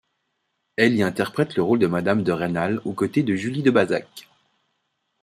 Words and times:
Elle 0.77 0.95
y 0.95 1.03
interprète 1.03 1.55
le 1.55 1.61
rôle 1.61 1.77
de 1.77 1.85
madame 1.85 2.23
de 2.23 2.31
Rénal 2.31 2.81
aux 2.85 2.93
côtés 2.93 3.21
de 3.21 3.35
Julie 3.35 3.61
Debazac. 3.61 4.27